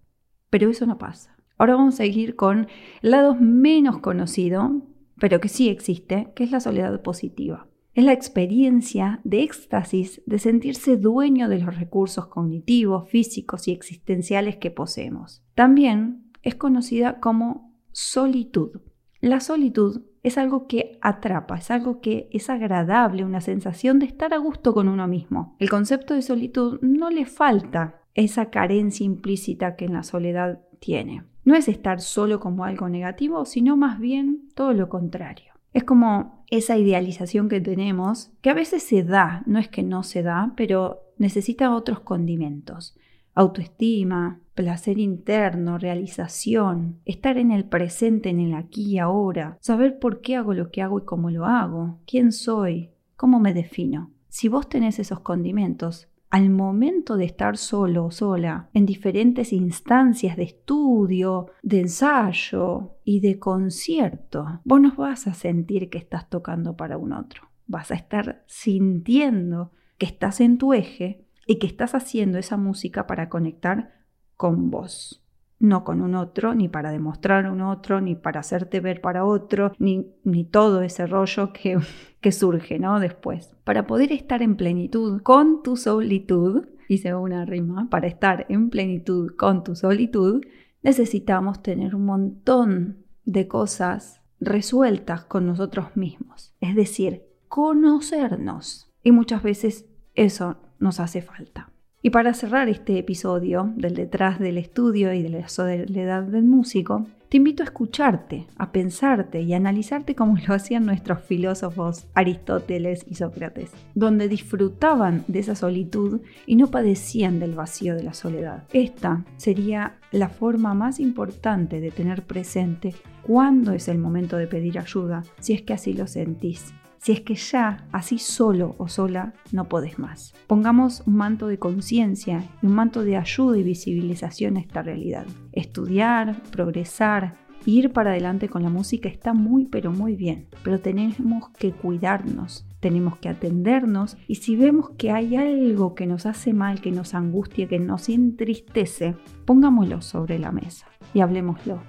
Pero 0.50 0.70
eso 0.70 0.86
no 0.86 0.98
pasa. 0.98 1.36
Ahora 1.58 1.76
vamos 1.76 1.96
a 1.96 1.98
seguir 1.98 2.36
con 2.36 2.68
el 3.02 3.12
lado 3.12 3.36
menos 3.36 4.00
conocido, 4.00 4.82
pero 5.20 5.40
que 5.40 5.48
sí 5.48 5.70
existe, 5.70 6.32
que 6.36 6.44
es 6.44 6.52
la 6.52 6.60
soledad 6.60 7.02
positiva. 7.02 7.68
Es 7.94 8.06
la 8.06 8.14
experiencia 8.14 9.20
de 9.26 9.44
éxtasis 9.44 10.22
de 10.26 10.40
sentirse 10.40 10.96
dueño 10.96 11.50
de 11.50 11.60
los 11.60 11.78
recursos 11.78 12.28
cognitivos, 12.28 13.10
físicos 13.10 13.68
y 13.68 13.74
existenciales 13.74 14.56
que 14.56 14.72
poseemos. 14.72 15.44
También 15.56 16.32
es 16.42 16.56
conocida 16.56 17.20
como 17.20 17.76
solitud. 17.92 18.82
La 19.20 19.42
solitud 19.42 20.04
es 20.24 20.38
algo 20.38 20.68
que 20.68 20.98
atrapa, 21.02 21.58
es 21.58 21.72
algo 21.72 22.00
que 22.00 22.30
es 22.32 22.50
agradable, 22.50 23.26
una 23.26 23.42
sensación 23.42 24.00
de 24.00 24.06
estar 24.06 24.34
a 24.34 24.38
gusto 24.38 24.74
con 24.74 24.88
uno 24.88 25.08
mismo. 25.08 25.56
El 25.60 25.70
concepto 25.70 26.14
de 26.14 26.22
solitud 26.22 26.80
no 26.82 27.10
le 27.10 27.26
falta 27.26 28.02
esa 28.14 28.50
carencia 28.50 29.06
implícita 29.06 29.76
que 29.76 29.86
en 29.86 29.94
la 29.94 30.04
soledad 30.04 30.60
tiene. 30.80 31.24
No 31.44 31.56
es 31.56 31.68
estar 31.68 32.02
solo 32.02 32.40
como 32.40 32.66
algo 32.66 32.88
negativo, 32.88 33.46
sino 33.46 33.78
más 33.78 34.00
bien 34.00 34.50
todo 34.54 34.74
lo 34.74 34.90
contrario. 34.90 35.54
Es 35.74 35.86
como 35.86 36.44
esa 36.50 36.78
idealización 36.78 37.50
que 37.50 37.62
tenemos, 37.62 38.32
que 38.42 38.50
a 38.50 38.54
veces 38.54 38.84
se 38.84 39.04
da, 39.04 39.42
no 39.46 39.58
es 39.58 39.70
que 39.70 39.84
no 39.84 40.04
se 40.04 40.22
da, 40.22 40.54
pero 40.56 41.00
necesita 41.18 41.74
otros 41.74 42.02
condimentos 42.02 42.96
autoestima, 43.34 44.40
placer 44.62 45.00
interno, 45.00 45.80
realización, 45.80 47.00
estar 47.04 47.40
en 47.40 47.50
el 47.50 47.66
presente, 47.66 48.30
en 48.30 48.40
el 48.40 48.54
aquí 48.54 48.92
y 48.92 49.00
ahora, 49.00 49.58
saber 49.60 49.98
por 49.98 50.22
qué 50.22 50.36
hago 50.36 50.54
lo 50.54 50.70
que 50.70 50.84
hago 50.84 51.00
y 51.00 51.04
cómo 51.04 51.32
lo 51.32 51.48
hago, 51.48 51.98
quién 52.06 52.32
soy, 52.32 52.92
cómo 53.16 53.40
me 53.40 53.56
defino. 53.56 54.12
Si 54.30 54.50
vos 54.50 54.70
tenés 54.70 55.00
esos 55.00 55.22
condimentos, 55.22 56.10
al 56.30 56.52
momento 56.52 57.18
de 57.18 57.26
estar 57.26 57.58
solo 57.58 58.06
o 58.06 58.12
sola, 58.12 58.70
en 58.76 58.86
diferentes 58.86 59.52
instancias 59.52 60.38
de 60.38 60.44
estudio, 60.44 61.48
de 61.64 61.80
ensayo 61.80 62.98
y 63.04 63.20
de 63.20 63.40
concierto, 63.40 64.62
vos 64.64 64.80
no 64.80 64.96
vas 64.96 65.26
a 65.26 65.34
sentir 65.34 65.90
que 65.90 65.98
estás 65.98 66.30
tocando 66.30 66.78
para 66.78 67.00
un 67.00 67.14
otro. 67.14 67.50
Vas 67.66 67.90
a 67.90 67.96
estar 67.96 68.44
sintiendo 68.46 69.72
que 69.98 70.06
estás 70.06 70.40
en 70.40 70.60
tu 70.60 70.74
eje 70.74 71.26
y 71.48 71.58
que 71.58 71.66
estás 71.66 71.96
haciendo 71.96 72.38
esa 72.38 72.58
música 72.58 73.08
para 73.08 73.28
conectar 73.28 74.01
con 74.42 74.72
vos, 74.72 75.24
no 75.60 75.84
con 75.84 76.02
un 76.02 76.16
otro, 76.16 76.56
ni 76.56 76.68
para 76.68 76.90
demostrar 76.90 77.46
a 77.46 77.52
un 77.52 77.62
otro, 77.62 78.02
ni 78.02 78.16
para 78.16 78.40
hacerte 78.40 78.80
ver 78.80 79.00
para 79.00 79.24
otro, 79.24 79.72
ni, 79.78 80.08
ni 80.24 80.46
todo 80.46 80.82
ese 80.82 81.06
rollo 81.06 81.54
que, 81.54 81.78
que 82.22 82.32
surge 82.32 82.80
¿no? 82.80 83.00
después. 83.00 83.56
Para 83.64 83.86
poder 83.86 84.12
estar 84.12 84.42
en 84.42 84.56
plenitud 84.56 85.22
con 85.22 85.62
tu 85.62 85.78
solitud, 85.78 86.66
hice 86.88 87.14
una 87.14 87.46
rima, 87.46 87.88
para 87.92 88.08
estar 88.08 88.48
en 88.50 88.72
plenitud 88.72 89.36
con 89.38 89.64
tu 89.64 89.76
solitud, 89.76 90.44
necesitamos 90.82 91.62
tener 91.62 91.94
un 91.94 92.06
montón 92.06 93.06
de 93.26 93.48
cosas 93.48 94.24
resueltas 94.40 95.24
con 95.26 95.46
nosotros 95.46 95.96
mismos, 95.96 96.56
es 96.62 96.76
decir, 96.76 97.26
conocernos. 97.48 98.90
Y 99.04 99.12
muchas 99.12 99.44
veces 99.44 99.86
eso 100.16 100.58
nos 100.80 101.00
hace 101.00 101.22
falta. 101.22 101.71
Y 102.04 102.10
para 102.10 102.34
cerrar 102.34 102.68
este 102.68 102.98
episodio 102.98 103.72
del 103.76 103.94
detrás 103.94 104.40
del 104.40 104.58
estudio 104.58 105.14
y 105.14 105.22
de 105.22 105.30
la 105.30 105.48
soledad 105.48 106.24
del 106.24 106.44
músico, 106.44 107.06
te 107.30 107.38
invito 107.38 107.62
a 107.62 107.66
escucharte, 107.66 108.48
a 108.58 108.72
pensarte 108.72 109.42
y 109.42 109.54
a 109.54 109.58
analizarte 109.58 110.16
como 110.16 110.36
lo 110.36 110.54
hacían 110.56 110.86
nuestros 110.86 111.22
filósofos 111.22 112.08
Aristóteles 112.16 113.06
y 113.08 113.16
Sócrates, 113.16 113.72
donde 113.94 114.28
disfrutaban 114.28 115.24
de 115.28 115.40
esa 115.40 115.56
solitud 115.56 116.22
y 116.48 116.56
no 116.56 116.72
padecían 116.72 117.40
del 117.40 117.54
vacío 117.54 117.96
de 117.96 118.04
la 118.04 118.14
soledad. 118.14 118.64
Esta 118.74 119.24
sería 119.38 120.00
la 120.12 120.28
forma 120.28 120.74
más 120.74 121.00
importante 121.00 121.80
de 121.80 121.92
tener 121.92 122.24
presente 122.24 122.96
cuándo 123.22 123.74
es 123.74 123.88
el 123.88 124.00
momento 124.00 124.38
de 124.38 124.48
pedir 124.48 124.80
ayuda, 124.80 125.24
si 125.40 125.54
es 125.54 125.62
que 125.62 125.74
así 125.74 125.94
lo 125.94 126.08
sentís 126.08 126.74
si 127.02 127.12
es 127.12 127.22
que 127.22 127.36
ya 127.36 127.88
así 127.92 128.20
solo 128.20 128.76
o 128.78 128.88
sola 128.88 129.34
no 129.52 129.68
podés 129.68 129.98
más. 129.98 130.34
Pongamos 130.48 131.02
un 131.08 131.16
manto 131.16 131.48
de 131.48 131.58
conciencia 131.58 132.48
y 132.62 132.68
un 132.68 132.74
manto 132.74 133.04
de 133.04 133.18
ayuda 133.18 133.58
y 133.58 133.64
visibilización 133.64 134.58
a 134.58 134.60
esta 134.60 134.84
realidad. 134.84 135.26
Estudiar, 135.52 136.42
progresar, 136.52 137.36
ir 137.66 137.92
para 137.92 138.12
adelante 138.12 138.50
con 138.50 138.64
la 138.64 138.70
música 138.70 139.10
está 139.10 139.34
muy 139.34 139.66
pero 139.66 139.92
muy 139.92 140.16
bien, 140.16 140.48
pero 140.64 140.80
tenemos 140.80 141.50
que 141.58 141.72
cuidarnos, 141.72 142.68
tenemos 142.80 143.18
que 143.18 143.30
atendernos 143.30 144.18
y 144.28 144.36
si 144.36 144.56
vemos 144.56 144.92
que 144.92 145.12
hay 145.12 145.36
algo 145.36 145.96
que 145.96 146.06
nos 146.06 146.28
hace 146.28 146.54
mal, 146.54 146.82
que 146.82 146.92
nos 146.92 147.16
angustia, 147.16 147.68
que 147.68 147.80
nos 147.80 148.10
entristece, 148.10 149.16
pongámoslo 149.46 150.02
sobre 150.02 150.38
la 150.38 150.52
mesa 150.52 150.86
y 151.14 151.22
hablemoslo 151.22 151.82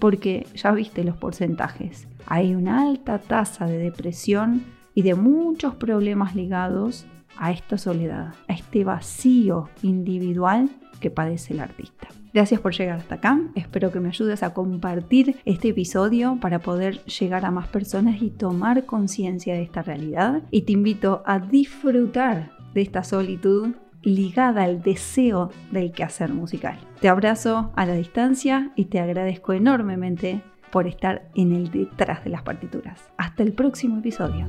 porque 0.00 0.46
ya 0.56 0.72
viste 0.72 1.04
los 1.04 1.16
porcentajes. 1.16 2.08
Hay 2.26 2.54
una 2.54 2.82
alta 2.82 3.18
tasa 3.18 3.66
de 3.66 3.78
depresión 3.78 4.64
y 4.94 5.02
de 5.02 5.14
muchos 5.14 5.74
problemas 5.76 6.34
ligados 6.34 7.06
a 7.36 7.52
esta 7.52 7.78
soledad, 7.78 8.34
a 8.48 8.52
este 8.52 8.84
vacío 8.84 9.68
individual 9.82 10.68
que 11.00 11.10
padece 11.10 11.54
el 11.54 11.60
artista. 11.60 12.08
Gracias 12.32 12.60
por 12.60 12.72
llegar 12.74 12.98
hasta 12.98 13.16
acá. 13.16 13.40
Espero 13.56 13.90
que 13.90 13.98
me 13.98 14.08
ayudes 14.08 14.42
a 14.42 14.54
compartir 14.54 15.36
este 15.44 15.68
episodio 15.68 16.38
para 16.40 16.60
poder 16.60 17.02
llegar 17.04 17.44
a 17.44 17.50
más 17.50 17.68
personas 17.68 18.22
y 18.22 18.30
tomar 18.30 18.86
conciencia 18.86 19.54
de 19.54 19.62
esta 19.62 19.82
realidad. 19.82 20.42
Y 20.50 20.62
te 20.62 20.72
invito 20.72 21.22
a 21.26 21.40
disfrutar 21.40 22.52
de 22.72 22.82
esta 22.82 23.02
solitud 23.02 23.74
ligada 24.02 24.64
al 24.64 24.82
deseo 24.82 25.50
del 25.70 25.92
quehacer 25.92 26.32
musical. 26.32 26.78
Te 27.00 27.08
abrazo 27.08 27.72
a 27.76 27.86
la 27.86 27.94
distancia 27.94 28.72
y 28.76 28.86
te 28.86 29.00
agradezco 29.00 29.52
enormemente 29.52 30.42
por 30.70 30.86
estar 30.86 31.28
en 31.34 31.52
el 31.52 31.70
detrás 31.70 32.24
de 32.24 32.30
las 32.30 32.42
partituras. 32.42 33.10
Hasta 33.16 33.42
el 33.42 33.52
próximo 33.52 33.98
episodio. 33.98 34.46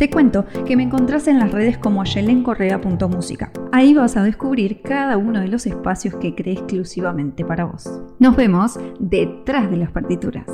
Te 0.00 0.08
cuento 0.08 0.46
que 0.66 0.78
me 0.78 0.82
encontrás 0.82 1.28
en 1.28 1.38
las 1.38 1.52
redes 1.52 1.76
como 1.76 2.04
yelencorrea.música. 2.04 3.52
Ahí 3.70 3.92
vas 3.92 4.16
a 4.16 4.22
descubrir 4.22 4.80
cada 4.80 5.18
uno 5.18 5.40
de 5.40 5.48
los 5.48 5.66
espacios 5.66 6.14
que 6.14 6.34
creé 6.34 6.54
exclusivamente 6.54 7.44
para 7.44 7.66
vos. 7.66 8.00
Nos 8.18 8.34
vemos 8.34 8.80
detrás 8.98 9.70
de 9.70 9.76
las 9.76 9.90
partituras. 9.90 10.46